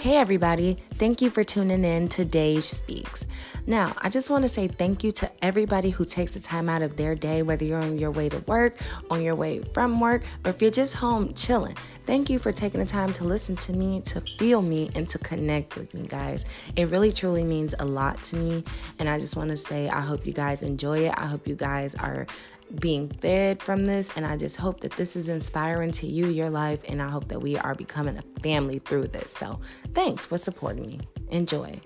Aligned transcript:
Hey, 0.00 0.16
everybody. 0.16 0.78
Thank 1.00 1.22
you 1.22 1.30
for 1.30 1.42
tuning 1.42 1.82
in 1.82 2.10
to 2.10 2.26
Daij 2.26 2.60
Speaks. 2.60 3.26
Now, 3.66 3.94
I 4.02 4.10
just 4.10 4.28
want 4.28 4.42
to 4.42 4.48
say 4.48 4.68
thank 4.68 5.02
you 5.02 5.10
to 5.12 5.30
everybody 5.42 5.88
who 5.88 6.04
takes 6.04 6.32
the 6.32 6.40
time 6.40 6.68
out 6.68 6.82
of 6.82 6.98
their 6.98 7.14
day, 7.14 7.40
whether 7.40 7.64
you're 7.64 7.80
on 7.80 7.98
your 7.98 8.10
way 8.10 8.28
to 8.28 8.40
work, 8.40 8.76
on 9.10 9.22
your 9.22 9.34
way 9.34 9.60
from 9.72 9.98
work, 9.98 10.24
or 10.44 10.50
if 10.50 10.60
you're 10.60 10.70
just 10.70 10.96
home 10.96 11.32
chilling. 11.32 11.74
Thank 12.04 12.28
you 12.28 12.38
for 12.38 12.52
taking 12.52 12.80
the 12.80 12.86
time 12.86 13.14
to 13.14 13.24
listen 13.24 13.56
to 13.56 13.72
me, 13.72 14.02
to 14.02 14.20
feel 14.20 14.60
me, 14.60 14.90
and 14.94 15.08
to 15.08 15.18
connect 15.18 15.76
with 15.76 15.94
me, 15.94 16.06
guys. 16.06 16.44
It 16.76 16.90
really, 16.90 17.12
truly 17.12 17.44
means 17.44 17.74
a 17.78 17.84
lot 17.86 18.22
to 18.24 18.36
me. 18.36 18.62
And 18.98 19.08
I 19.08 19.18
just 19.18 19.36
want 19.36 19.48
to 19.48 19.56
say, 19.56 19.88
I 19.88 20.02
hope 20.02 20.26
you 20.26 20.34
guys 20.34 20.62
enjoy 20.62 21.06
it. 21.06 21.14
I 21.16 21.24
hope 21.24 21.48
you 21.48 21.54
guys 21.54 21.94
are 21.94 22.26
being 22.78 23.08
fed 23.20 23.62
from 23.62 23.84
this. 23.84 24.10
And 24.16 24.26
I 24.26 24.36
just 24.36 24.56
hope 24.56 24.80
that 24.80 24.92
this 24.92 25.16
is 25.16 25.28
inspiring 25.28 25.90
to 25.92 26.06
you, 26.06 26.26
your 26.26 26.50
life. 26.50 26.80
And 26.88 27.00
I 27.00 27.08
hope 27.08 27.28
that 27.28 27.40
we 27.40 27.56
are 27.56 27.74
becoming 27.74 28.16
a 28.18 28.40
family 28.40 28.78
through 28.80 29.08
this. 29.08 29.30
So 29.32 29.60
thanks 29.94 30.26
for 30.26 30.38
supporting 30.38 30.86
me. 30.86 30.89
Enjoy. 31.30 31.80